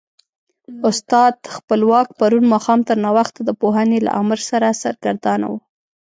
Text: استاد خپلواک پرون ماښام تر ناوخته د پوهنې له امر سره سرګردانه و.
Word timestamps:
استاد 0.89 1.35
خپلواک 1.55 2.07
پرون 2.19 2.43
ماښام 2.53 2.79
تر 2.89 2.97
ناوخته 3.05 3.39
د 3.45 3.49
پوهنې 3.61 3.99
له 4.05 4.11
امر 4.21 4.39
سره 4.49 4.77
سرګردانه 4.81 5.45
و. 5.51 5.53